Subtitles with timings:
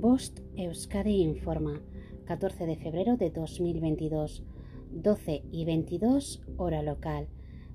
[0.00, 1.78] Bost Euskadi informa,
[2.24, 4.42] 14 de febrero de 2022,
[4.92, 7.28] 12 y 22 hora local.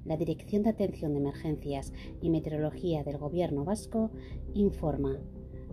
[0.05, 1.93] La Dirección de Atención de Emergencias
[2.23, 4.09] y Meteorología del Gobierno Vasco
[4.55, 5.19] informa.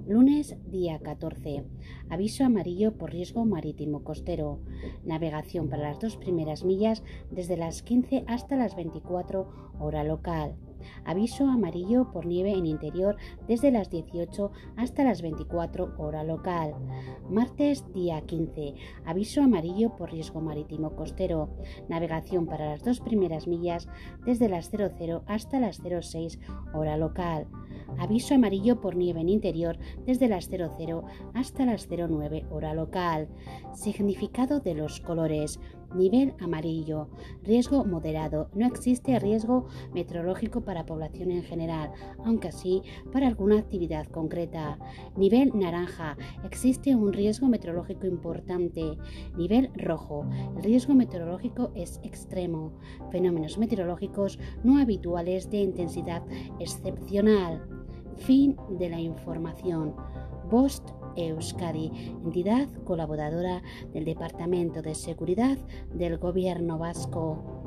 [0.06, 1.64] Lunes, día 14.
[2.10, 4.60] Aviso amarillo por riesgo marítimo costero.
[5.06, 9.48] Navegación para las dos primeras millas desde las 15 hasta las 24
[9.80, 10.56] hora local.
[11.04, 16.74] Aviso amarillo por nieve en interior desde las 18 hasta las 24 hora local.
[17.28, 18.74] Martes día 15.
[19.04, 21.50] Aviso amarillo por riesgo marítimo costero.
[21.88, 23.88] Navegación para las dos primeras millas
[24.24, 26.38] desde las 00 hasta las 06
[26.74, 27.46] hora local.
[27.98, 31.04] Aviso amarillo por nieve en interior desde las 00
[31.34, 33.28] hasta las 09 hora local.
[33.74, 35.60] Significado de los colores.
[35.94, 37.08] Nivel amarillo.
[37.42, 38.48] Riesgo moderado.
[38.54, 41.92] No existe riesgo meteorológico para población en general,
[42.24, 44.78] aunque sí para alguna actividad concreta.
[45.16, 46.16] Nivel naranja.
[46.44, 48.96] Existe un riesgo meteorológico importante.
[49.36, 50.26] Nivel rojo.
[50.56, 52.72] El riesgo meteorológico es extremo.
[53.10, 56.22] Fenómenos meteorológicos no habituales de intensidad
[56.58, 57.62] excepcional.
[58.16, 59.94] Fin de la información.
[60.50, 61.90] Bost Euskadi,
[62.24, 65.58] entidad colaboradora del Departamento de Seguridad
[65.94, 67.61] del Gobierno Vasco.